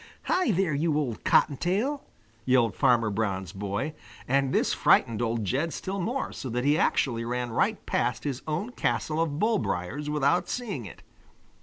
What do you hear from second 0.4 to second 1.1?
there, you